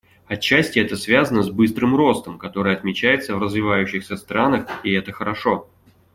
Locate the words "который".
2.39-2.73